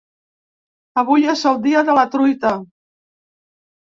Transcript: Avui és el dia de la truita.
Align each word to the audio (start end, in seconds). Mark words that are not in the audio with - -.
Avui 1.01 1.27
és 1.33 1.43
el 1.51 1.59
dia 1.67 1.83
de 1.89 1.95
la 1.99 2.05
truita. 2.15 2.53